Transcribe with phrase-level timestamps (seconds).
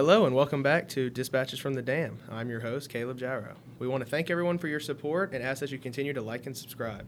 [0.00, 2.20] Hello and welcome back to Dispatches from the Dam.
[2.30, 3.54] I'm your host, Caleb Jarrow.
[3.78, 6.46] We want to thank everyone for your support and ask that you continue to like
[6.46, 7.06] and subscribe.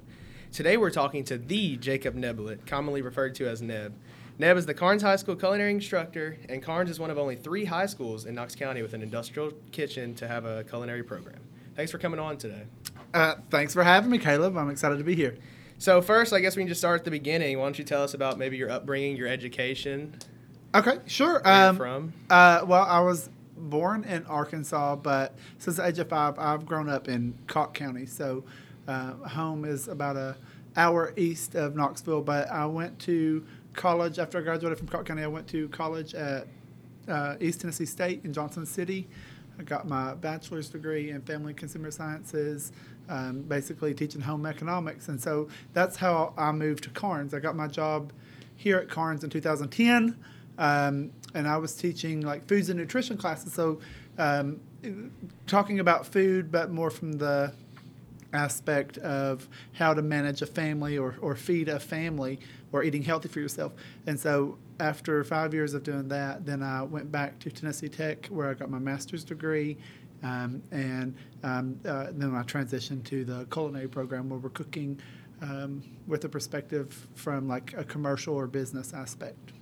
[0.52, 3.94] Today we're talking to the Jacob Nebelet, commonly referred to as Neb.
[4.38, 7.64] Neb is the Karns High School culinary instructor, and Karns is one of only three
[7.64, 11.40] high schools in Knox County with an industrial kitchen to have a culinary program.
[11.74, 12.64] Thanks for coming on today.
[13.14, 14.58] Uh, thanks for having me, Caleb.
[14.58, 15.38] I'm excited to be here.
[15.78, 17.58] So, first, I guess we can just start at the beginning.
[17.58, 20.14] Why don't you tell us about maybe your upbringing, your education,
[20.74, 21.40] Okay, sure.
[21.44, 22.12] where Um, from?
[22.30, 26.88] uh, well, I was born in Arkansas, but since the age of five, I've grown
[26.88, 28.06] up in Cocke County.
[28.06, 28.44] So,
[28.88, 30.36] uh, home is about a
[30.76, 32.22] hour east of Knoxville.
[32.22, 33.44] But I went to
[33.74, 35.22] college after I graduated from Cocke County.
[35.22, 36.46] I went to college at
[37.06, 39.08] uh, East Tennessee State in Johnson City.
[39.58, 42.72] I got my bachelor's degree in family consumer sciences,
[43.10, 45.08] um, basically teaching home economics.
[45.08, 47.34] And so that's how I moved to Karns.
[47.34, 48.12] I got my job
[48.56, 50.16] here at Karns in 2010,
[50.58, 53.52] um, and I was teaching like foods and nutrition classes.
[53.52, 53.80] So
[54.18, 54.60] um,
[55.46, 57.52] talking about food, but more from the
[58.32, 62.40] aspect of how to manage a family or, or feed a family
[62.72, 63.72] or eating healthy for yourself.
[64.06, 68.26] And so after five years of doing that, then I went back to Tennessee Tech
[68.26, 69.76] where I got my master's degree.
[70.22, 75.00] Um, and um, uh, then I transitioned to the culinary program where we're cooking
[75.40, 79.52] um, with a perspective from like a commercial or business aspect.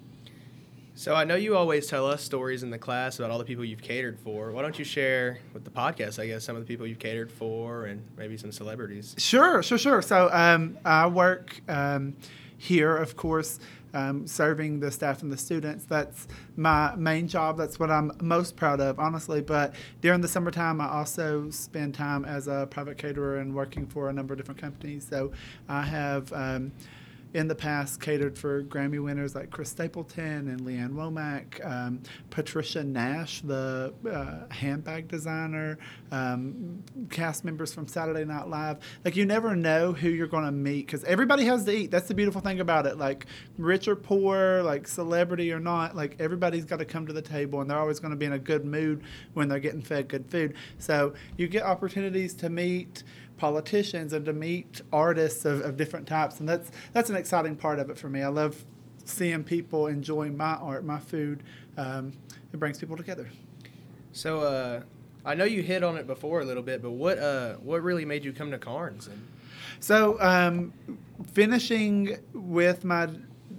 [1.00, 3.64] So I know you always tell us stories in the class about all the people
[3.64, 4.50] you've catered for.
[4.50, 7.32] Why don't you share with the podcast, I guess, some of the people you've catered
[7.32, 9.14] for and maybe some celebrities?
[9.16, 10.02] Sure, sure, sure.
[10.02, 12.16] So um, I work um,
[12.58, 13.60] here, of course,
[13.94, 15.86] um, serving the staff and the students.
[15.86, 17.56] That's my main job.
[17.56, 19.40] That's what I'm most proud of, honestly.
[19.40, 24.10] But during the summertime, I also spend time as a private caterer and working for
[24.10, 25.06] a number of different companies.
[25.08, 25.32] So
[25.66, 26.30] I have.
[27.32, 32.02] In the past catered for Grammy winners like Chris Stapleton and Lee Ann Womack, um,
[32.28, 35.78] Patricia Nash, the uh, handbag designer,
[36.10, 38.78] um, cast members from Saturday Night Live.
[39.04, 41.92] Like you never know who you're going to meet because everybody has to eat.
[41.92, 42.98] That's the beautiful thing about it.
[42.98, 43.26] Like
[43.58, 47.60] rich or poor, like celebrity or not, like everybody's got to come to the table
[47.60, 49.04] and they're always going to be in a good mood
[49.34, 50.54] when they're getting fed good food.
[50.78, 53.04] So you get opportunities to meet
[53.40, 56.38] politicians and to meet artists of, of different types.
[56.38, 58.22] And that's that's an exciting part of it for me.
[58.22, 58.64] I love
[59.06, 61.42] seeing people enjoying my art my food.
[61.76, 62.12] Um,
[62.52, 63.28] it brings people together.
[64.12, 64.82] So uh,
[65.24, 68.04] I know you hit on it before a little bit, but what uh, what really
[68.04, 69.08] made you come to Karns?
[69.08, 69.26] And
[69.80, 70.74] so um,
[71.32, 73.08] finishing with my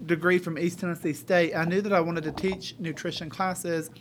[0.06, 3.92] degree from east tennessee state i knew that i wanted to teach nutrition classes.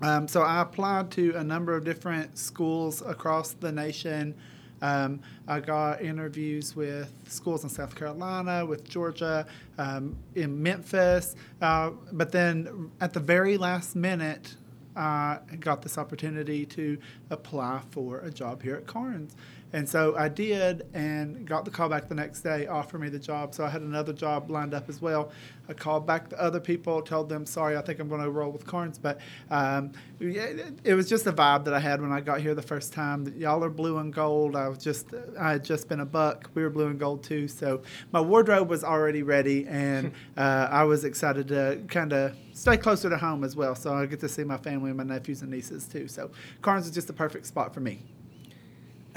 [0.00, 4.34] Um, so i applied to a number of different schools across the nation
[4.82, 9.46] um, I got interviews with schools in South Carolina, with Georgia,
[9.78, 11.36] um, in Memphis.
[11.60, 14.54] Uh, but then at the very last minute,
[14.96, 16.98] I got this opportunity to
[17.30, 19.36] apply for a job here at Karns.
[19.72, 23.18] And so I did and got the call back the next day, offered me the
[23.18, 23.54] job.
[23.54, 25.30] So I had another job lined up as well.
[25.68, 28.50] I called back the other people, told them, sorry, I think I'm going to roll
[28.50, 28.98] with Karns.
[28.98, 29.20] But
[29.50, 32.62] um, it, it was just a vibe that I had when I got here the
[32.62, 33.30] first time.
[33.36, 34.56] Y'all are blue and gold.
[34.56, 35.08] I was just,
[35.38, 36.48] I had just been a buck.
[36.54, 37.46] We were blue and gold too.
[37.48, 42.78] So my wardrobe was already ready, and uh, I was excited to kind of stay
[42.78, 43.74] closer to home as well.
[43.74, 46.08] So I get to see my family and my nephews and nieces too.
[46.08, 46.30] So
[46.62, 48.02] Karns is just the perfect spot for me.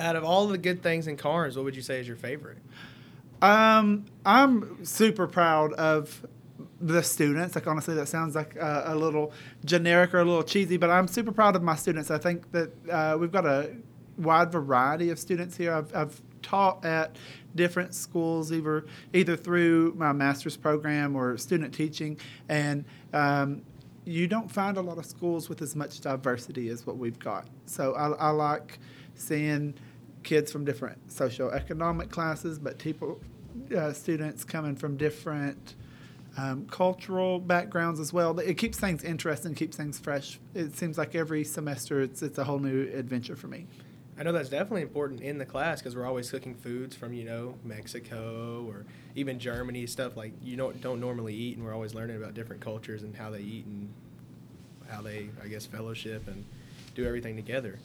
[0.01, 2.57] Out of all the good things in Karns, what would you say is your favorite?
[3.41, 6.25] Um, I'm super proud of
[6.79, 7.53] the students.
[7.53, 9.31] Like honestly, that sounds like a, a little
[9.63, 12.09] generic or a little cheesy, but I'm super proud of my students.
[12.09, 13.75] I think that uh, we've got a
[14.17, 15.71] wide variety of students here.
[15.73, 17.15] I've, I've taught at
[17.53, 22.17] different schools, either either through my master's program or student teaching,
[22.49, 23.61] and um,
[24.05, 27.47] you don't find a lot of schools with as much diversity as what we've got.
[27.67, 28.79] So I, I like
[29.13, 29.75] seeing
[30.23, 33.19] kids from different socioeconomic classes, but people,
[33.75, 35.75] uh, students coming from different
[36.37, 38.37] um, cultural backgrounds as well.
[38.39, 40.39] It keeps things interesting, keeps things fresh.
[40.53, 43.67] It seems like every semester it's it's a whole new adventure for me.
[44.17, 47.23] I know that's definitely important in the class because we're always cooking foods from you
[47.25, 48.85] know Mexico or
[49.15, 52.61] even Germany stuff like you don't don't normally eat, and we're always learning about different
[52.61, 53.91] cultures and how they eat and
[54.89, 56.45] how they I guess fellowship and
[56.95, 57.79] do everything together.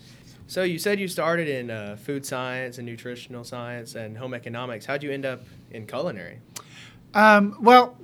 [0.49, 4.87] So you said you started in uh, food science and nutritional science and home economics.
[4.87, 6.39] How'd you end up in culinary?
[7.15, 7.99] Um, well,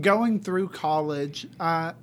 [0.00, 1.94] going through college, I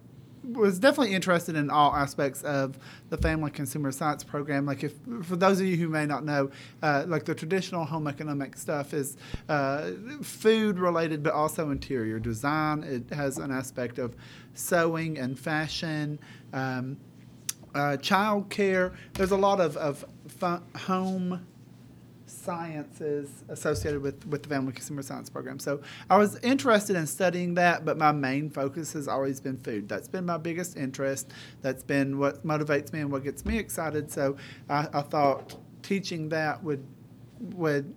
[0.43, 2.77] was definitely interested in all aspects of
[3.09, 4.65] the family consumer science program.
[4.65, 6.49] Like, if for those of you who may not know,
[6.81, 9.17] uh, like the traditional home economic stuff is
[9.47, 9.91] uh,
[10.21, 12.83] food related, but also interior design.
[12.83, 14.15] It has an aspect of
[14.53, 16.19] sewing and fashion.
[16.51, 16.97] Um,
[17.77, 18.93] uh, child care.
[19.13, 21.45] There's a lot of, of fun, home
[22.25, 25.59] sciences associated with, with the Family Consumer Science Program.
[25.59, 29.87] So I was interested in studying that, but my main focus has always been food.
[29.87, 31.31] That's been my biggest interest.
[31.61, 34.11] That's been what motivates me and what gets me excited.
[34.11, 34.37] So
[34.69, 36.85] I, I thought teaching that would
[37.39, 37.93] would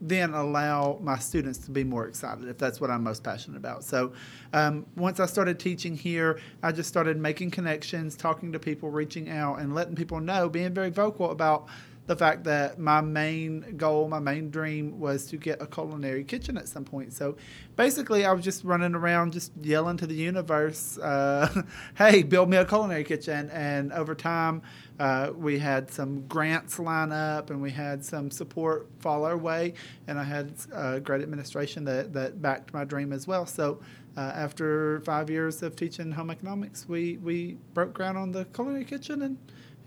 [0.00, 3.84] then allow my students to be more excited if that's what I'm most passionate about.
[3.84, 4.12] So
[4.52, 9.28] um, once I started teaching here, I just started making connections, talking to people, reaching
[9.30, 11.68] out, and letting people know, being very vocal about
[12.06, 16.56] the fact that my main goal, my main dream was to get a culinary kitchen
[16.56, 17.12] at some point.
[17.12, 17.36] So
[17.74, 21.62] basically, I was just running around, just yelling to the universe, uh,
[21.96, 23.50] hey, build me a culinary kitchen.
[23.50, 24.62] And over time,
[24.98, 29.74] uh, we had some grants line up and we had some support fall our way.
[30.06, 33.46] And I had a great administration that, that backed my dream as well.
[33.46, 33.80] So
[34.16, 38.84] uh, after five years of teaching home economics, we, we broke ground on the culinary
[38.84, 39.38] kitchen and,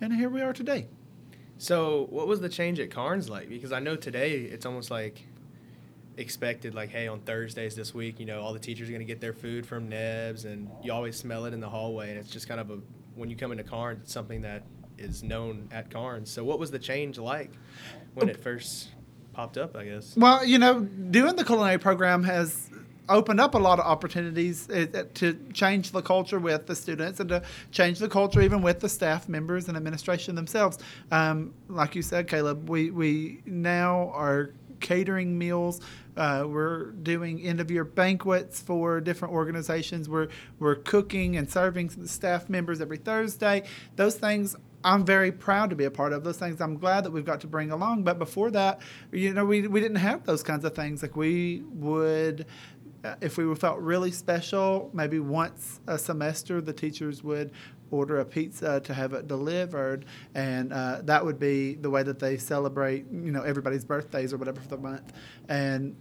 [0.01, 0.87] and here we are today.
[1.61, 3.49] So, what was the change at Karns like?
[3.49, 5.27] Because I know today it's almost like
[6.15, 9.05] expected, like, hey, on Thursdays this week, you know, all the teachers are going to
[9.05, 12.11] get their food from Nebs, and you always smell it in the hallway.
[12.11, 12.79] And it's just kind of a,
[13.15, 14.63] when you come into Karns, it's something that
[14.99, 16.29] is known at Karns.
[16.29, 17.51] So, what was the change like
[18.13, 18.89] when it first
[19.33, 20.15] popped up, I guess?
[20.15, 22.69] Well, you know, doing the culinary program has
[23.09, 27.19] opened up a lot of opportunities uh, uh, to change the culture with the students
[27.19, 27.41] and to
[27.71, 30.77] change the culture even with the staff members and administration themselves.
[31.11, 35.81] Um, like you said, Caleb, we, we now are catering meals.
[36.15, 40.07] Uh, we're doing end of year banquets for different organizations.
[40.07, 40.29] We're,
[40.59, 43.63] we're cooking and serving staff members every Thursday.
[43.95, 46.61] Those things I'm very proud to be a part of those things.
[46.61, 48.03] I'm glad that we've got to bring along.
[48.03, 48.79] But before that,
[49.11, 51.01] you know, we, we didn't have those kinds of things.
[51.01, 52.45] Like we would
[53.03, 57.51] uh, if we felt really special, maybe once a semester, the teachers would
[57.91, 60.05] order a pizza to have it delivered,
[60.35, 64.37] and uh, that would be the way that they celebrate, you know, everybody's birthdays or
[64.37, 65.13] whatever for the month.
[65.47, 65.95] And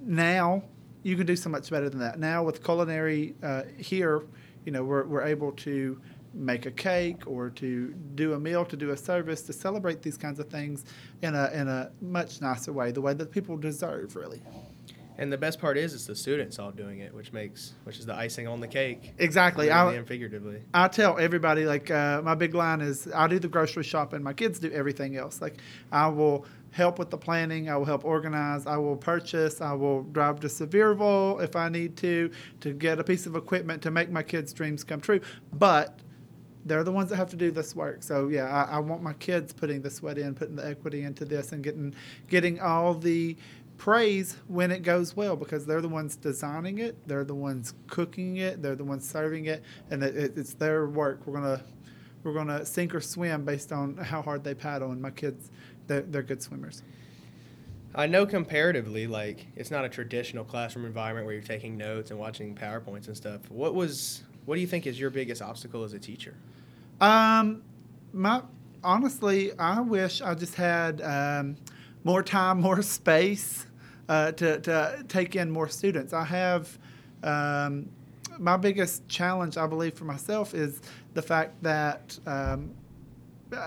[0.00, 0.62] now
[1.02, 2.18] you can do so much better than that.
[2.18, 4.22] Now with culinary uh, here,
[4.64, 6.00] you know, we're, we're able to
[6.34, 10.16] make a cake or to do a meal, to do a service, to celebrate these
[10.16, 10.84] kinds of things
[11.22, 14.42] in a in a much nicer way, the way that people deserve, really.
[15.20, 18.06] And the best part is, it's the students all doing it, which makes, which is
[18.06, 19.14] the icing on the cake.
[19.18, 19.68] Exactly.
[19.68, 20.62] I, and figuratively.
[20.72, 24.32] I tell everybody, like, uh, my big line is I do the grocery shopping, my
[24.32, 25.42] kids do everything else.
[25.42, 25.56] Like,
[25.90, 30.04] I will help with the planning, I will help organize, I will purchase, I will
[30.04, 32.30] drive to Sevierville if I need to,
[32.60, 35.20] to get a piece of equipment to make my kids' dreams come true.
[35.52, 35.98] But
[36.68, 38.02] they're the ones that have to do this work.
[38.02, 41.24] So yeah, I, I, want my kids putting the sweat in, putting the equity into
[41.24, 41.94] this, and getting
[42.28, 43.36] getting all the
[43.78, 48.36] praise when it goes well because they're the ones designing it, they're the ones cooking
[48.36, 51.20] it, they're the ones serving it, and it, it's their work.
[51.26, 51.62] We're gonna
[52.22, 54.90] we're gonna sink or swim based on how hard they paddle.
[54.90, 55.50] And my kids,
[55.86, 56.82] they're, they're good swimmers.
[57.94, 62.20] I know comparatively, like it's not a traditional classroom environment where you're taking notes and
[62.20, 63.50] watching powerpoints and stuff.
[63.50, 66.34] What was what do you think is your biggest obstacle as a teacher?
[67.00, 67.62] Um,
[68.12, 68.42] my
[68.82, 71.56] honestly, I wish I just had um,
[72.04, 73.66] more time, more space
[74.08, 76.12] uh, to, to take in more students.
[76.12, 76.78] I have
[77.22, 77.88] um,
[78.38, 80.80] my biggest challenge, I believe, for myself is
[81.14, 82.70] the fact that um,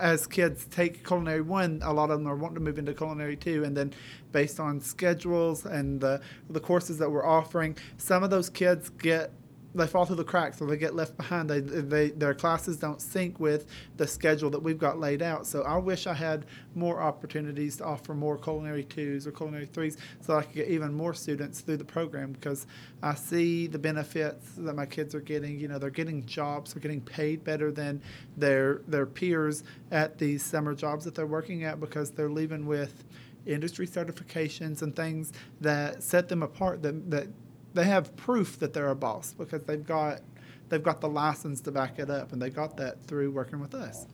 [0.00, 3.36] as kids take culinary one, a lot of them are wanting to move into culinary
[3.36, 3.92] two, and then
[4.30, 9.32] based on schedules and the the courses that we're offering, some of those kids get
[9.74, 11.48] they fall through the cracks or they get left behind.
[11.48, 15.46] They, they their classes don't sync with the schedule that we've got laid out.
[15.46, 19.96] So I wish I had more opportunities to offer more culinary twos or culinary threes,
[20.20, 22.66] so I could get even more students through the program because
[23.02, 25.58] I see the benefits that my kids are getting.
[25.58, 28.02] You know, they're getting jobs, they're getting paid better than
[28.36, 33.04] their their peers at these summer jobs that they're working at because they're leaving with
[33.46, 37.26] industry certifications and things that set them apart that, that
[37.74, 40.20] they have proof that they're a boss because they've got
[40.68, 43.74] they've got the license to back it up, and they got that through working with
[43.74, 44.06] us.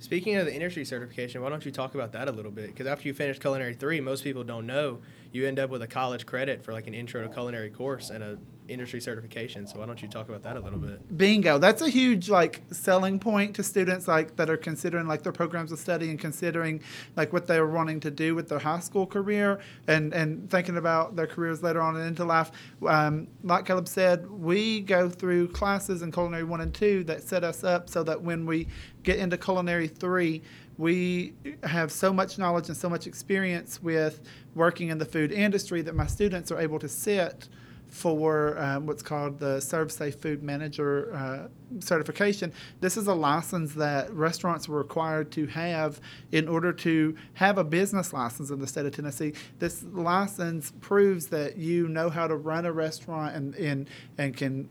[0.00, 2.68] Speaking of the industry certification, why don't you talk about that a little bit?
[2.68, 5.00] Because after you finish culinary three, most people don't know
[5.32, 8.24] you end up with a college credit for like an intro to culinary course and
[8.24, 8.38] a
[8.70, 9.66] industry certification.
[9.66, 11.16] So why don't you talk about that a little bit?
[11.16, 11.58] Bingo.
[11.58, 15.72] That's a huge like selling point to students like that are considering like their programs
[15.72, 16.82] of study and considering
[17.16, 21.16] like what they're wanting to do with their high school career and and thinking about
[21.16, 22.50] their careers later on into life.
[22.86, 27.44] Um, like Caleb said, we go through classes in culinary one and two that set
[27.44, 28.68] us up so that when we
[29.02, 30.42] get into culinary three,
[30.78, 34.20] we have so much knowledge and so much experience with
[34.54, 37.48] working in the food industry that my students are able to sit
[37.90, 41.48] for um, what's called the ServSafe Food Manager uh,
[41.80, 42.52] certification.
[42.80, 46.00] This is a license that restaurants were required to have
[46.32, 49.34] in order to have a business license in the state of Tennessee.
[49.58, 54.68] This license proves that you know how to run a restaurant and, and, and can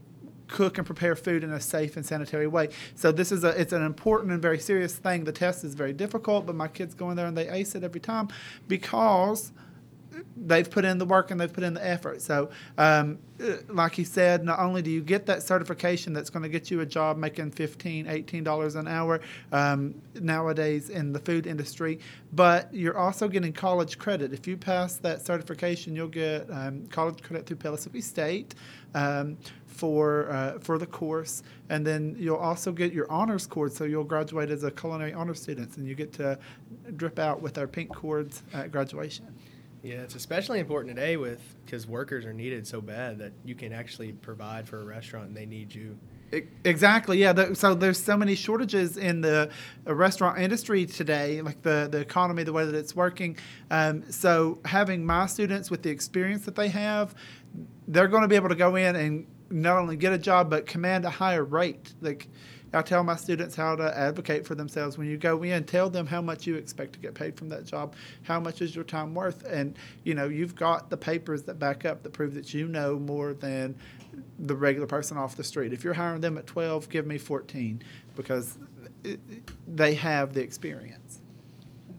[0.47, 2.69] cook and prepare food in a safe and sanitary way.
[2.95, 5.23] So this is a it's an important and very serious thing.
[5.23, 7.83] The test is very difficult, but my kids go in there and they ace it
[7.83, 8.29] every time
[8.67, 9.51] because
[10.35, 12.21] they've put in the work and they've put in the effort.
[12.21, 13.19] So, um,
[13.69, 16.81] like you said, not only do you get that certification that's going to get you
[16.81, 19.21] a job making $15, $18 an hour
[19.51, 21.99] um, nowadays in the food industry,
[22.33, 24.33] but you're also getting college credit.
[24.33, 28.55] If you pass that certification, you'll get um, college credit through Pellissippi State.
[28.95, 29.37] Um,
[29.79, 33.71] for uh, for the course, and then you'll also get your honors cord.
[33.71, 36.37] So you'll graduate as a culinary honors student, and you get to
[36.97, 39.33] drip out with our pink cords at graduation.
[39.81, 43.71] Yeah, it's especially important today with because workers are needed so bad that you can
[43.71, 45.97] actually provide for a restaurant and they need you.
[46.63, 47.17] Exactly.
[47.17, 47.53] Yeah.
[47.53, 49.49] so there's so many shortages in the
[49.87, 53.37] uh, restaurant industry today, like the the economy, the way that it's working.
[53.71, 57.15] Um, so having my students with the experience that they have,
[57.87, 60.67] they're going to be able to go in and not only get a job but
[60.67, 61.93] command a higher rate.
[62.01, 62.27] Like
[62.73, 64.97] I tell my students how to advocate for themselves.
[64.97, 67.65] When you go in, tell them how much you expect to get paid from that
[67.65, 67.95] job.
[68.23, 69.43] How much is your time worth?
[69.45, 72.99] And you know, you've got the papers that back up that prove that you know
[72.99, 73.75] more than
[74.37, 75.73] the regular person off the street.
[75.73, 77.81] If you're hiring them at 12, give me 14
[78.15, 78.57] because
[79.67, 81.19] they have the experience.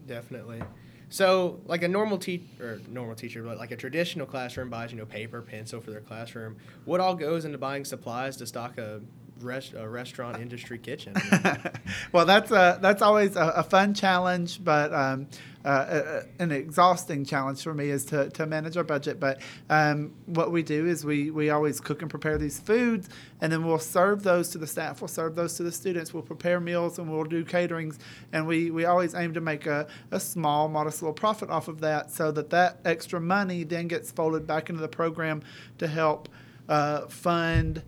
[0.07, 0.61] Definitely.
[1.09, 4.97] So, like a normal teacher, or normal teacher, but like a traditional classroom buys, you
[4.97, 6.55] know, paper, pencil for their classroom.
[6.85, 9.01] What all goes into buying supplies to stock a
[9.41, 11.13] rest, restaurant industry kitchen.
[12.11, 15.27] well, that's a, that's always a, a fun challenge, but um,
[15.63, 16.01] uh,
[16.39, 19.19] a, an exhausting challenge for me is to, to manage our budget.
[19.19, 23.09] But um, what we do is we, we always cook and prepare these foods,
[23.41, 25.01] and then we'll serve those to the staff.
[25.01, 26.13] We'll serve those to the students.
[26.13, 27.99] We'll prepare meals and we'll do caterings,
[28.33, 31.81] and we, we always aim to make a, a small, modest little profit off of
[31.81, 35.41] that, so that that extra money then gets folded back into the program
[35.77, 36.29] to help
[36.69, 37.83] uh, fund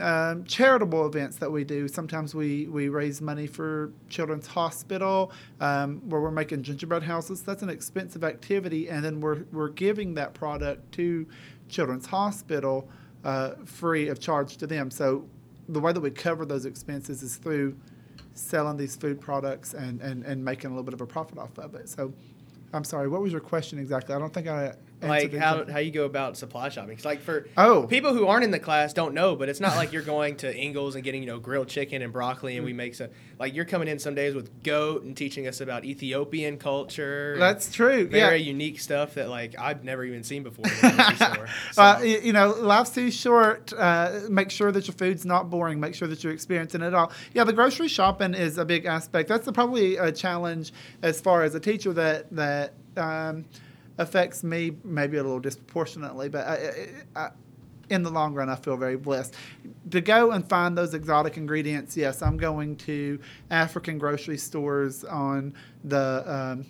[0.00, 1.88] um, charitable events that we do.
[1.88, 7.42] Sometimes we, we raise money for Children's Hospital, um, where we're making gingerbread houses.
[7.42, 11.26] That's an expensive activity, and then we're, we're giving that product to
[11.68, 12.88] Children's Hospital
[13.24, 14.90] uh, free of charge to them.
[14.90, 15.24] So
[15.68, 17.76] the way that we cover those expenses is through
[18.34, 21.58] selling these food products and, and, and making a little bit of a profit off
[21.58, 21.88] of it.
[21.88, 22.12] So
[22.72, 24.14] I'm sorry, what was your question exactly?
[24.14, 24.74] I don't think I
[25.08, 26.96] like how, how you go about supply shopping.
[26.96, 29.76] Cause like for oh people who aren't in the class don't know, but it's not
[29.76, 32.72] like you're going to Ingles and getting you know grilled chicken and broccoli and we
[32.72, 33.08] make some
[33.38, 37.36] like you're coming in some days with goat and teaching us about Ethiopian culture.
[37.38, 38.06] That's true.
[38.08, 38.46] Very yeah.
[38.46, 40.66] unique stuff that like I've never even seen before.
[41.72, 41.82] so.
[41.82, 43.72] uh, you know, life's too short.
[43.72, 45.80] Uh, make sure that your food's not boring.
[45.80, 47.12] Make sure that you're experiencing it all.
[47.34, 49.28] Yeah, the grocery shopping is a big aspect.
[49.28, 50.72] That's probably a challenge
[51.02, 52.72] as far as a teacher that that.
[52.96, 53.44] Um,
[53.98, 57.30] affects me maybe a little disproportionately, but I, I,
[57.88, 59.34] in the long run, I feel very blessed.
[59.90, 65.54] To go and find those exotic ingredients, yes, I'm going to African grocery stores on
[65.84, 66.66] the um,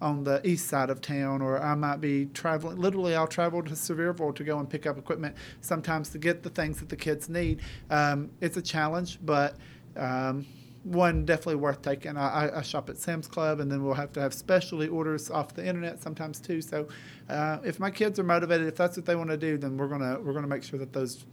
[0.00, 2.78] on the east side of town, or I might be traveling.
[2.78, 6.50] Literally, I'll travel to Sevierville to go and pick up equipment sometimes to get the
[6.50, 7.60] things that the kids need.
[7.90, 9.56] Um, it's a challenge, but
[9.96, 10.46] um,
[10.84, 12.16] one definitely worth taking.
[12.16, 15.54] I, I, shop at Sam's Club, and then we'll have to have specialty orders off
[15.54, 16.60] the internet sometimes too.
[16.60, 16.88] So,
[17.28, 19.88] uh, if my kids are motivated, if that's what they want to do, then we're
[19.88, 21.24] gonna we're gonna make sure that those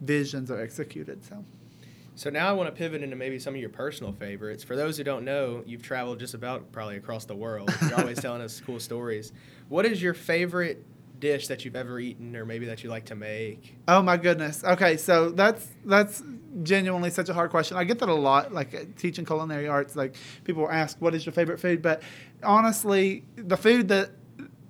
[0.00, 1.24] visions are executed.
[1.24, 1.44] So.
[2.14, 4.64] So now I want to pivot into maybe some of your personal favorites.
[4.64, 7.72] For those who don't know, you've traveled just about probably across the world.
[7.80, 9.32] You're always telling us cool stories.
[9.68, 10.84] What is your favorite
[11.20, 13.76] dish that you've ever eaten or maybe that you like to make?
[13.86, 14.64] Oh my goodness.
[14.64, 16.22] Okay, so that's that's
[16.62, 17.76] genuinely such a hard question.
[17.76, 21.26] I get that a lot like uh, teaching culinary arts like people ask what is
[21.26, 22.02] your favorite food, but
[22.42, 24.10] honestly, the food that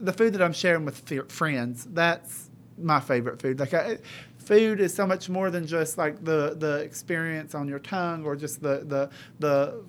[0.01, 2.51] the food that I'm sharing with friends, that's
[2.81, 3.59] my favorite food.
[3.59, 3.99] Like I,
[4.39, 8.37] food is so much more than just like the the experience on your tongue or
[8.37, 9.85] just the the the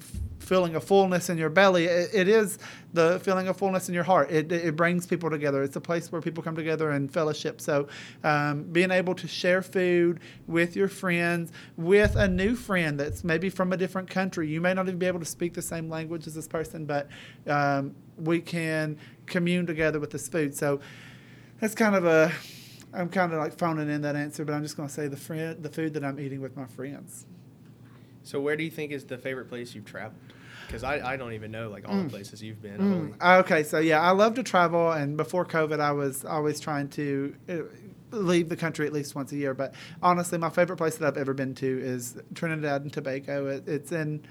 [0.49, 1.85] feeling of fullness in your belly.
[1.85, 2.57] It, it is
[2.91, 4.31] the feeling of fullness in your heart.
[4.31, 5.61] It, it brings people together.
[5.61, 7.61] It's a place where people come together and fellowship.
[7.61, 7.87] So,
[8.23, 13.51] um, being able to share food with your friends, with a new friend that's maybe
[13.51, 16.25] from a different country, you may not even be able to speak the same language
[16.25, 17.07] as this person, but
[17.45, 20.55] um, we can commune together with this food.
[20.57, 20.79] So,
[21.59, 22.31] that's kind of a
[22.91, 25.15] I'm kind of like phoning in that answer, but I'm just going to say the
[25.15, 27.27] friend, the food that I'm eating with my friends.
[28.23, 30.19] So, where do you think is the favorite place you've traveled?
[30.69, 32.03] Because I, I don't even know like all Mm.
[32.03, 33.15] the places you've been.
[33.19, 33.39] Mm.
[33.39, 37.35] Okay, so yeah, I love to travel, and before COVID, I was always trying to
[37.49, 37.55] uh,
[38.11, 39.55] leave the country at least once a year.
[39.55, 39.73] But
[40.03, 43.47] honestly, my favorite place that I've ever been to is Trinidad and Tobago.
[43.47, 44.21] It, it's in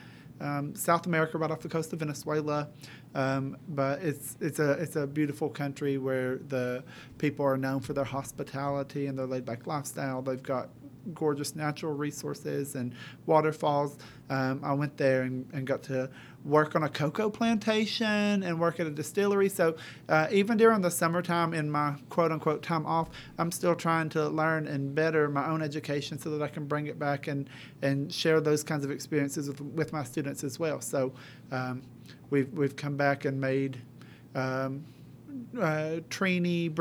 [0.41, 2.69] um, South America, right off the coast of Venezuela.
[3.17, 6.85] Um, but it's it's a it's a beautiful country where the
[7.19, 10.23] people are known for their hospitality and their laid back lifestyle.
[10.23, 10.69] They've got
[11.15, 13.97] gorgeous natural resources and waterfalls.
[14.29, 16.11] Um, I went there and, and got to
[16.45, 19.49] work on a cocoa plantation and work at a distillery.
[19.49, 19.77] So
[20.09, 24.29] uh, even during the summertime in my quote unquote time off, I'm still trying to
[24.29, 27.49] learn and better my own education so that I can bring it back and,
[27.83, 30.81] and share those kinds of experiences with, with my students as well.
[30.81, 31.13] So
[31.51, 31.83] um,
[32.31, 33.79] we've, we've come back and made
[34.35, 34.85] um,
[35.61, 36.73] uh, Trini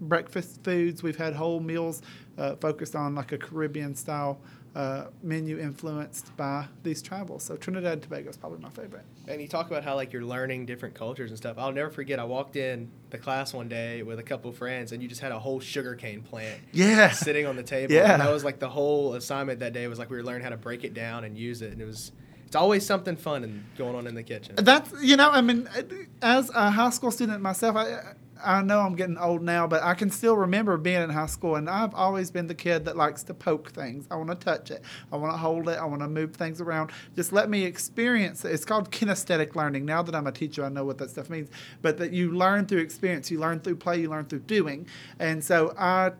[0.00, 1.02] breakfast foods.
[1.02, 2.02] We've had whole meals
[2.36, 4.40] uh, focused on like a Caribbean style
[4.74, 7.44] uh, menu influenced by these travels.
[7.44, 9.04] So Trinidad and Tobago is probably my favorite.
[9.28, 11.56] And you talk about how like you're learning different cultures and stuff.
[11.58, 12.18] I'll never forget.
[12.18, 15.20] I walked in the class one day with a couple of friends, and you just
[15.20, 17.10] had a whole sugarcane plant Yeah.
[17.10, 17.92] sitting on the table.
[17.94, 18.12] Yeah.
[18.14, 20.50] And that was like the whole assignment that day was like we were learning how
[20.50, 22.12] to break it down and use it, and it was.
[22.46, 24.54] It's always something fun and going on in the kitchen.
[24.56, 25.68] That's you know, I mean,
[26.22, 29.94] as a high school student myself, I I know I'm getting old now, but I
[29.94, 33.22] can still remember being in high school, and I've always been the kid that likes
[33.24, 34.06] to poke things.
[34.10, 34.82] I want to touch it.
[35.12, 35.78] I want to hold it.
[35.78, 36.92] I want to move things around.
[37.16, 38.52] Just let me experience it.
[38.52, 39.84] It's called kinesthetic learning.
[39.84, 41.48] Now that I'm a teacher, I know what that stuff means.
[41.82, 44.86] But that you learn through experience, you learn through play, you learn through doing,
[45.18, 46.12] and so I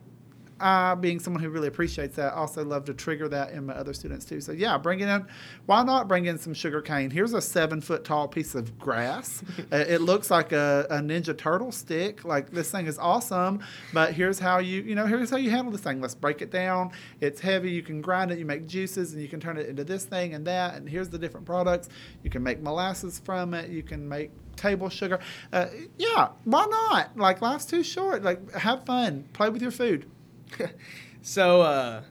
[0.61, 3.93] I, being someone who really appreciates that, also love to trigger that in my other
[3.93, 4.41] students too.
[4.41, 5.27] So yeah, bring it in.
[5.67, 7.11] Why not bring in some sugar cane?
[7.11, 9.43] Here's a seven foot tall piece of grass.
[9.73, 12.25] Uh, it looks like a, a Ninja Turtle stick.
[12.25, 13.61] Like this thing is awesome.
[13.93, 16.01] But here's how you, you know, here's how you handle this thing.
[16.01, 16.93] Let's break it down.
[17.21, 17.71] It's heavy.
[17.71, 18.39] You can grind it.
[18.39, 20.75] You make juices, and you can turn it into this thing and that.
[20.75, 21.89] And here's the different products.
[22.23, 23.71] You can make molasses from it.
[23.71, 25.19] You can make table sugar.
[25.53, 25.67] Uh,
[25.99, 27.17] yeah, why not?
[27.17, 28.23] Like life's too short.
[28.23, 29.25] Like have fun.
[29.33, 30.11] Play with your food.
[31.23, 32.03] so, uh,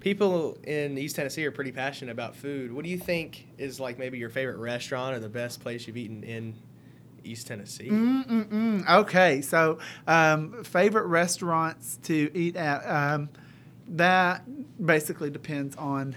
[0.00, 2.72] people in East Tennessee are pretty passionate about food.
[2.72, 5.96] What do you think is like maybe your favorite restaurant or the best place you've
[5.96, 6.54] eaten in
[7.22, 7.88] East Tennessee?
[7.88, 8.88] Mm-mm-mm.
[8.88, 12.82] Okay, so um, favorite restaurants to eat at.
[12.84, 13.28] Um,
[13.88, 14.44] that
[14.84, 16.16] basically depends on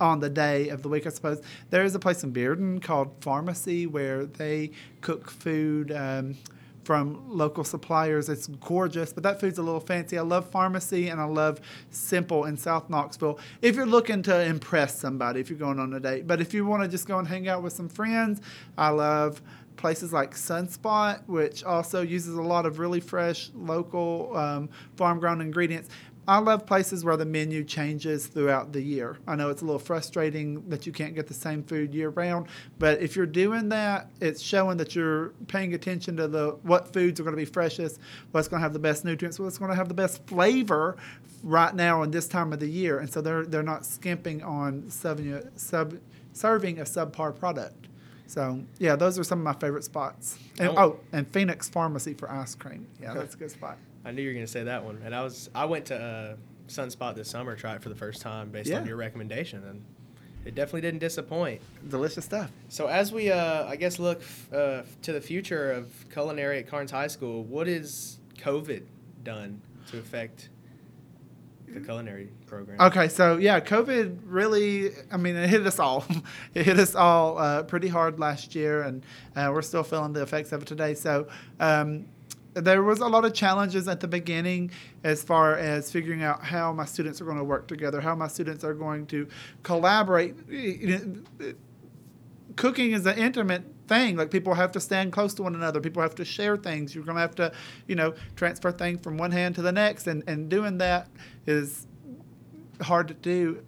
[0.00, 1.40] on the day of the week, I suppose.
[1.70, 5.92] There is a place in Bearden called Pharmacy where they cook food.
[5.92, 6.36] Um,
[6.84, 8.28] from local suppliers.
[8.28, 10.18] It's gorgeous, but that food's a little fancy.
[10.18, 13.38] I love pharmacy and I love simple in South Knoxville.
[13.62, 16.66] If you're looking to impress somebody, if you're going on a date, but if you
[16.66, 18.40] want to just go and hang out with some friends,
[18.76, 19.42] I love
[19.76, 25.40] places like Sunspot, which also uses a lot of really fresh, local, um, farm grown
[25.40, 25.88] ingredients.
[26.26, 29.18] I love places where the menu changes throughout the year.
[29.26, 32.46] I know it's a little frustrating that you can't get the same food year round,
[32.78, 37.20] but if you're doing that, it's showing that you're paying attention to the what foods
[37.20, 38.00] are going to be freshest,
[38.32, 40.96] what's going to have the best nutrients, what's going to have the best flavor
[41.42, 44.88] right now in this time of the year, and so they're they're not skimping on
[44.88, 45.98] serving sub,
[46.32, 47.88] serving a subpar product.
[48.26, 50.38] So yeah, those are some of my favorite spots.
[50.58, 50.74] And, Oh.
[50.78, 52.86] oh, and Phoenix Pharmacy for ice cream.
[53.00, 53.76] Yeah, that's a good spot.
[54.04, 55.00] I knew you were going to say that one.
[55.04, 56.36] And I was I went to uh,
[56.68, 59.84] Sunspot this summer, tried it for the first time based on your recommendation, and
[60.44, 61.60] it definitely didn't disappoint.
[61.88, 62.50] Delicious stuff.
[62.68, 66.90] So as we, uh, I guess, look uh, to the future of culinary at Karns
[66.90, 68.82] High School, what has COVID
[69.22, 70.50] done to affect
[71.68, 72.78] the culinary program?
[72.80, 76.04] Okay, so yeah, COVID really, I mean, it hit us all.
[76.54, 79.02] it hit us all uh, pretty hard last year, and
[79.36, 80.94] uh, we're still feeling the effects of it today.
[80.94, 81.26] So,
[81.58, 82.06] um,
[82.54, 84.70] there was a lot of challenges at the beginning
[85.02, 88.28] as far as figuring out how my students are going to work together, how my
[88.28, 89.28] students are going to
[89.62, 90.36] collaborate.
[92.56, 94.16] Cooking is an intimate thing.
[94.16, 95.80] Like people have to stand close to one another.
[95.80, 96.94] People have to share things.
[96.94, 97.52] You're going to have to,
[97.86, 101.08] you know, transfer things from one hand to the next, and and doing that
[101.46, 101.86] is
[102.80, 103.64] hard to do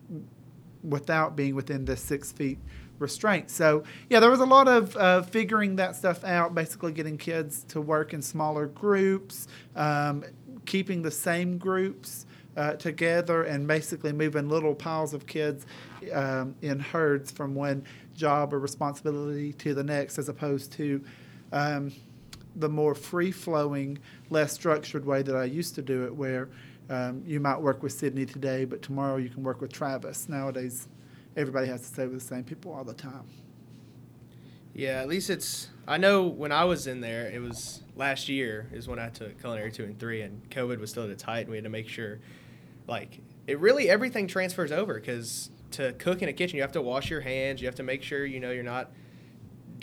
[0.83, 2.59] without being within the six feet
[2.99, 3.51] restraint.
[3.51, 6.55] So yeah, there was a lot of uh, figuring that stuff out.
[6.55, 10.25] Basically, getting kids to work in smaller groups, um,
[10.65, 12.27] keeping the same groups.
[12.57, 15.67] uh, together and basically moving little piles of kids
[16.13, 21.05] um, in herds from one job or responsibility to the next, as opposed to
[21.53, 21.93] um,
[22.57, 23.99] the more free flowing,
[24.31, 26.49] less structured way that I used to do it, where
[26.89, 30.29] um, you might work with Sydney today, but tomorrow you can work with Travis.
[30.29, 30.89] Nowadays,
[31.37, 33.25] everybody has to stay with the same people all the time.
[34.75, 35.69] Yeah, at least it's.
[35.89, 39.41] I know when I was in there, it was last year is when I took
[39.41, 41.71] culinary two and three, and COVID was still at its height, and we had to
[41.71, 42.19] make sure,
[42.87, 46.83] like, it really everything transfers over because to cook in a kitchen, you have to
[46.83, 48.91] wash your hands, you have to make sure you know you're not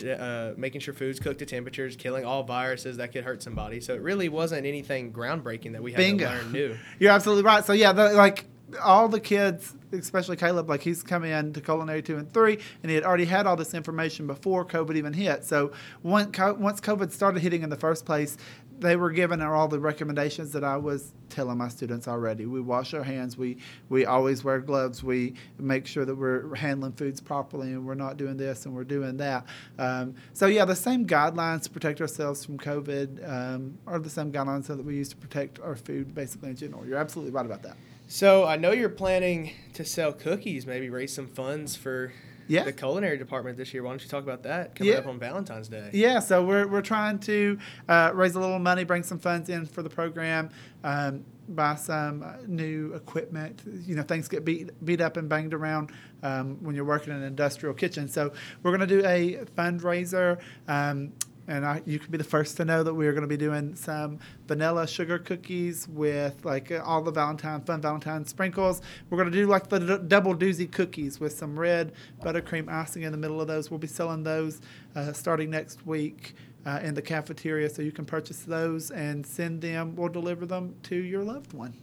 [0.08, 3.80] uh, making sure food's cooked to temperatures, killing all viruses that could hurt somebody.
[3.80, 6.28] So it really wasn't anything groundbreaking that we had Bingo.
[6.28, 6.76] to learn new.
[6.98, 7.64] You're absolutely right.
[7.64, 8.46] So yeah, the, like
[8.82, 12.90] all the kids, especially Caleb, like he's come in to culinary two and three, and
[12.90, 15.44] he had already had all this information before COVID even hit.
[15.44, 15.72] So
[16.02, 18.36] once COVID started hitting in the first place,
[18.80, 22.46] they were giving all the recommendations that I was telling my students already.
[22.46, 23.36] We wash our hands.
[23.36, 25.02] We we always wear gloves.
[25.02, 28.84] We make sure that we're handling foods properly, and we're not doing this and we're
[28.84, 29.46] doing that.
[29.78, 34.32] Um, so yeah, the same guidelines to protect ourselves from COVID um, are the same
[34.32, 36.84] guidelines that we use to protect our food, basically in general.
[36.86, 37.76] You're absolutely right about that.
[38.14, 42.12] So I know you're planning to sell cookies, maybe raise some funds for
[42.46, 42.62] Yeah.
[42.62, 43.82] the culinary department this year.
[43.82, 45.00] Why don't you talk about that coming Yeah.
[45.00, 45.90] up on Valentine's Day?
[45.92, 49.66] Yeah, so we're, we're trying to uh, raise a little money, bring some funds in
[49.66, 50.50] for the program,
[50.84, 53.62] um, buy some uh, new equipment.
[53.84, 55.90] You know, things get beat beat up and banged around
[56.22, 58.06] um, when you're working in an industrial kitchen.
[58.06, 60.38] So we're going to do a fundraiser.
[60.68, 61.14] Um,
[61.48, 63.74] and I, you can be the first to know that we're going to be doing
[63.74, 68.80] some vanilla sugar cookies with like uh, all the Valentine fun Valentine sprinkles.
[69.10, 73.02] We're going to do like the d- double doozy cookies with some red buttercream icing
[73.02, 73.70] in the middle of those.
[73.70, 74.60] We'll be selling those
[74.96, 76.34] uh, starting next week
[76.66, 79.94] uh, in the cafeteria, so you can purchase those and send them.
[79.96, 81.74] We'll deliver them to your loved one,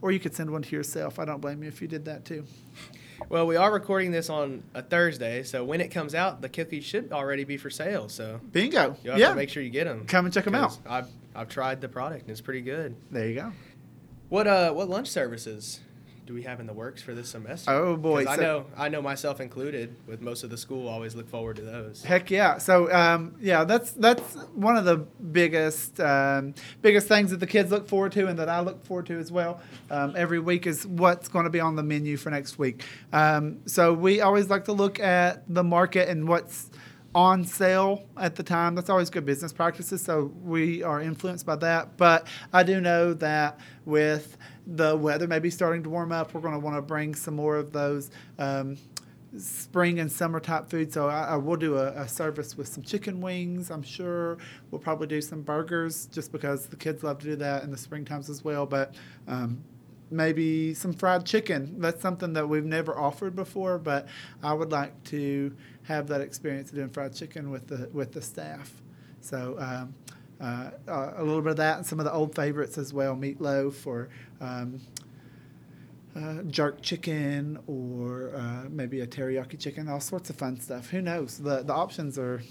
[0.00, 1.18] or you could send one to yourself.
[1.18, 2.44] I don't blame you if you did that too.
[3.28, 6.84] Well, we are recording this on a Thursday, so when it comes out, the cookies
[6.84, 8.08] should already be for sale.
[8.08, 8.96] So Bingo!
[9.04, 10.04] you'll have Yeah, to make sure you get them.
[10.06, 10.76] come and check them out.
[10.88, 12.96] I've I've tried the product and it's pretty good.
[13.10, 13.52] There you go.
[14.28, 15.80] What uh what lunch services
[16.30, 17.72] do we have in the works for this semester?
[17.72, 19.96] Oh, boy, I so- know I know myself included.
[20.06, 22.04] With most of the school, always look forward to those.
[22.04, 22.58] Heck yeah!
[22.58, 27.72] So um, yeah, that's that's one of the biggest um, biggest things that the kids
[27.72, 29.60] look forward to, and that I look forward to as well.
[29.90, 32.84] Um, every week is what's going to be on the menu for next week.
[33.12, 36.70] Um, so we always like to look at the market and what's
[37.12, 38.76] on sale at the time.
[38.76, 40.00] That's always good business practices.
[40.00, 41.96] So we are influenced by that.
[41.96, 44.36] But I do know that with
[44.70, 47.34] the weather may be starting to warm up, we're going to want to bring some
[47.34, 48.10] more of those.
[48.38, 48.78] Um,
[49.38, 50.92] spring and summer type food.
[50.92, 53.70] So I, I will do a, a service with some chicken wings.
[53.70, 54.38] I'm sure
[54.70, 57.76] we'll probably do some burgers just because the kids love to do that in the
[57.76, 58.66] spring times as well.
[58.66, 58.94] But
[59.28, 59.62] um,
[60.10, 61.80] maybe some fried chicken.
[61.80, 64.08] That's something that we've never offered before, but
[64.42, 65.54] I would like to
[65.84, 68.72] have that experience of doing fried chicken with the with the staff.
[69.20, 69.56] So.
[69.58, 69.94] Um,
[70.40, 73.14] uh, uh, a little bit of that and some of the old favorites as well,
[73.14, 74.08] meatloaf or
[74.40, 74.80] um,
[76.16, 80.90] uh, jerk chicken or uh, maybe a teriyaki chicken, all sorts of fun stuff.
[80.90, 81.38] Who knows?
[81.38, 82.42] The the options are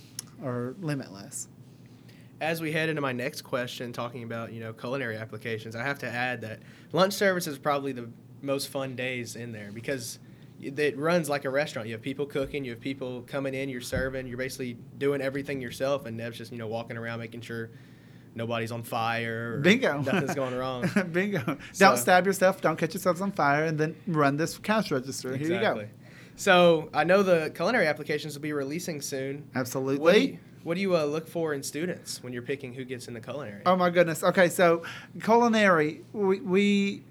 [0.43, 1.47] are limitless.
[2.41, 5.99] As we head into my next question, talking about you know culinary applications, I have
[5.99, 6.60] to add that
[6.91, 8.10] lunch service is probably the
[8.41, 10.19] most fun days in there because
[10.62, 11.88] it runs like a restaurant.
[11.88, 15.62] You have people cooking, you have people coming in, you're serving, you're basically doing everything
[15.62, 17.69] yourself, and Neb's just you know walking around making sure
[18.36, 20.02] nobody's on fire, or Bingo.
[20.02, 20.89] nothing's going wrong.
[21.12, 21.58] Bingo.
[21.74, 22.62] So- don't stab yourself.
[22.62, 25.36] Don't catch yourselves on fire, and then run this cash register.
[25.36, 25.88] Here you go.
[26.36, 29.50] So I know the culinary applications will be releasing soon.
[29.56, 30.00] Absolutely.
[30.00, 32.86] What do you, what do you uh, look for in students when you're picking who
[32.86, 33.62] gets in the culinary?
[33.65, 34.24] Oh my goodness.
[34.24, 34.84] Okay, so
[35.22, 37.04] culinary, we, we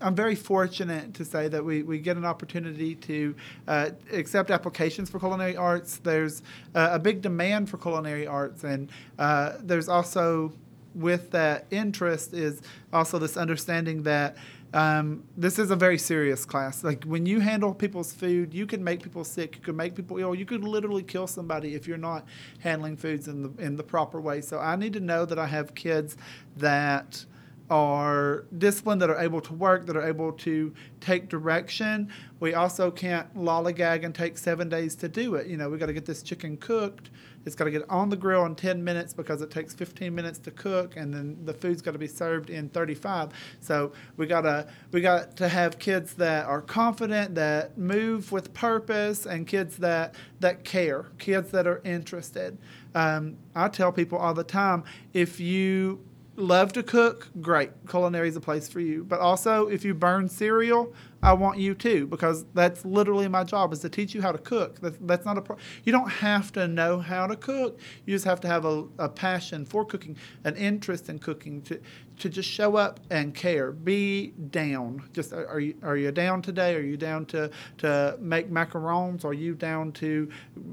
[0.00, 3.34] I'm very fortunate to say that we, we get an opportunity to
[3.68, 5.98] uh, accept applications for culinary arts.
[5.98, 6.42] There's
[6.74, 10.52] uh, a big demand for culinary arts, and uh, there's also
[10.94, 14.36] with that interest is also this understanding that
[14.72, 16.82] um, this is a very serious class.
[16.82, 19.56] Like when you handle people's food, you can make people sick.
[19.56, 20.34] You can make people ill.
[20.34, 22.24] You could literally kill somebody if you're not
[22.60, 24.40] handling foods in the in the proper way.
[24.40, 26.16] So I need to know that I have kids
[26.56, 27.24] that
[27.70, 32.10] are disciplined, that are able to work, that are able to take direction.
[32.40, 35.46] We also can't lollygag and take seven days to do it.
[35.46, 37.10] You know, we got to get this chicken cooked.
[37.46, 40.38] It's got to get on the grill in 10 minutes because it takes 15 minutes
[40.40, 43.30] to cook, and then the food's got to be served in 35.
[43.60, 48.52] So we got to we got to have kids that are confident, that move with
[48.52, 52.58] purpose, and kids that that care, kids that are interested.
[52.94, 56.04] Um, I tell people all the time, if you
[56.36, 57.70] love to cook, great.
[57.88, 59.04] Culinary is a place for you.
[59.04, 63.72] But also, if you burn cereal, I want you to because that's literally my job
[63.72, 64.80] is to teach you how to cook.
[64.80, 67.78] That's, that's not a pro- you don't have to know how to cook.
[68.06, 71.80] You just have to have a, a passion for cooking, an interest in cooking to
[72.20, 73.72] to just show up and care.
[73.72, 75.08] Be down.
[75.12, 76.74] Just are you are you down today?
[76.74, 79.24] Are you down to to make macarons?
[79.24, 80.28] Are you down to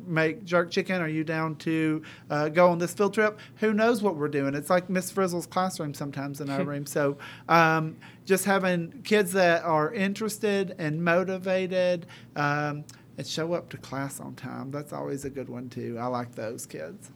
[0.05, 1.01] make jerk chicken?
[1.01, 3.39] Are you down to uh, go on this field trip?
[3.57, 4.55] Who knows what we're doing?
[4.55, 6.85] It's like Miss Frizzle's classroom sometimes in our room.
[6.85, 7.17] So
[7.49, 12.05] um, just having kids that are interested and motivated.
[12.35, 12.83] Um,
[13.17, 14.69] and show up to class on time.
[14.69, 15.97] That's always a good one too.
[15.99, 17.09] I like those kids.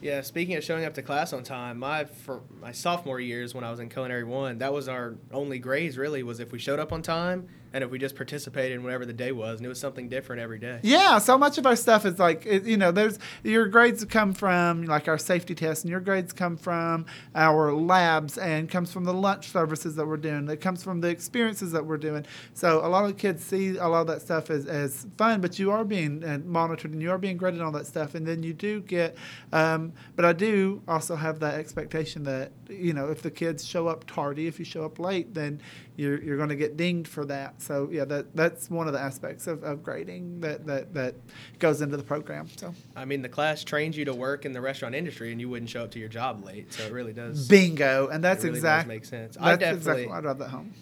[0.00, 3.64] Yeah, speaking of showing up to class on time, my for my sophomore years when
[3.64, 6.78] I was in culinary one, that was our only grades really was if we showed
[6.78, 9.68] up on time and if we just participated in whatever the day was, and it
[9.68, 10.80] was something different every day.
[10.82, 14.32] Yeah, so much of our stuff is like it, you know, there's your grades come
[14.32, 19.04] from like our safety tests, and your grades come from our labs, and comes from
[19.04, 20.48] the lunch services that we're doing.
[20.48, 22.24] It comes from the experiences that we're doing.
[22.54, 25.58] So a lot of kids see a lot of that stuff as, as fun, but
[25.58, 28.42] you are being uh, monitored and you are being graded on that stuff, and then
[28.42, 29.18] you do get.
[29.52, 33.86] Um, but I do also have that expectation that you know if the kids show
[33.86, 35.60] up tardy, if you show up late, then
[35.96, 37.60] you're, you're going to get dinged for that.
[37.66, 41.14] So yeah, that that's one of the aspects of, of grading that, that that
[41.58, 42.48] goes into the program.
[42.56, 45.48] So I mean, the class trains you to work in the restaurant industry, and you
[45.48, 46.72] wouldn't show up to your job late.
[46.72, 47.48] So it really does.
[47.48, 49.36] bingo, and that's really exactly does make sense.
[49.40, 50.72] I definitely exactly I drive that home.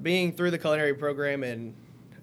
[0.00, 1.74] being through the culinary program and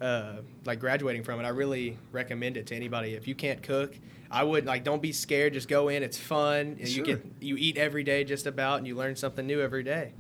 [0.01, 3.13] uh, like graduating from it, I really recommend it to anybody.
[3.15, 3.97] If you can't cook,
[4.31, 5.53] I would like don't be scared.
[5.53, 6.03] Just go in.
[6.03, 6.77] It's fun.
[6.79, 7.05] and You Sure.
[7.05, 10.13] get you eat every day just about, and you learn something new every day.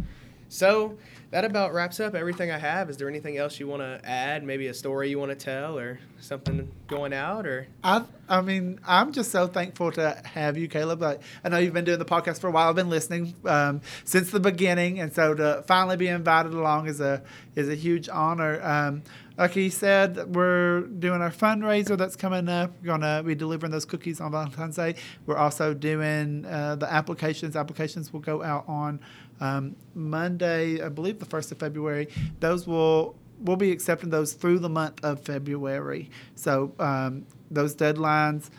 [0.49, 0.97] So
[1.31, 2.89] that about wraps up everything I have.
[2.89, 4.43] Is there anything else you want to add?
[4.43, 8.79] Maybe a story you want to tell, or something going out, or I, I mean,
[8.85, 11.03] I'm just so thankful to have you, Caleb.
[11.03, 12.69] I, I know you've been doing the podcast for a while.
[12.69, 16.99] I've been listening um, since the beginning, and so to finally be invited along is
[17.01, 17.21] a
[17.55, 18.61] is a huge honor.
[18.63, 19.03] Um,
[19.37, 22.71] like he said, we're doing our fundraiser that's coming up.
[22.81, 24.95] We're gonna be delivering those cookies on Valentine's Day.
[25.25, 27.55] We're also doing uh, the applications.
[27.55, 28.99] Applications will go out on
[29.41, 32.07] um, Monday, I believe, the first of February.
[32.39, 36.09] Those will we'll be accepting those through the month of February.
[36.35, 38.49] So um, those deadlines,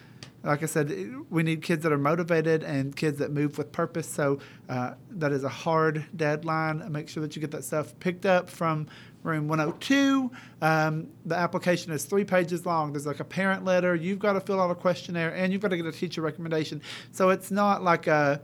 [0.46, 0.94] like I said,
[1.28, 4.09] we need kids that are motivated and kids that move with purpose.
[4.09, 6.90] So uh, that is a hard deadline.
[6.90, 8.87] Make sure that you get that stuff picked up from
[9.24, 10.30] room 102.
[10.62, 12.92] Um, the application is three pages long.
[12.92, 13.96] There's like a parent letter.
[13.96, 16.80] You've got to fill out a questionnaire and you've got to get a teacher recommendation.
[17.11, 18.40] So it's not like a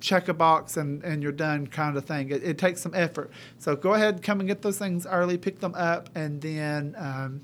[0.00, 2.30] check a box and, and you're done kind of thing.
[2.30, 3.30] It, it takes some effort.
[3.58, 7.40] So go ahead, come and get those things early, pick them up, and then um,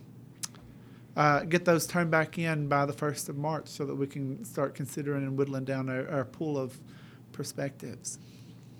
[1.16, 4.44] uh, get those turned back in by the 1st of March so that we can
[4.44, 6.78] start considering and whittling down our, our pool of
[7.32, 8.18] perspectives.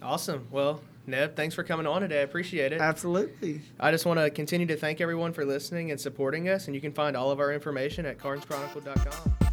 [0.03, 0.47] awesome.
[0.51, 2.21] Well, Neb, thanks for coming on today.
[2.21, 2.81] I appreciate it.
[2.81, 3.63] Absolutely.
[3.79, 6.81] I just want to continue to thank everyone for listening and supporting us, and you
[6.81, 9.50] can find all of our information at carnschronicle.com.